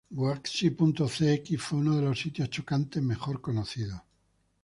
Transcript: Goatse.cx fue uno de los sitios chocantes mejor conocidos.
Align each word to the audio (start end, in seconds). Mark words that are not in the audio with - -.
Goatse.cx 0.11 1.59
fue 1.61 1.77
uno 1.77 1.95
de 1.97 2.01
los 2.01 2.19
sitios 2.19 2.49
chocantes 2.49 3.03
mejor 3.03 3.39
conocidos. 3.39 4.01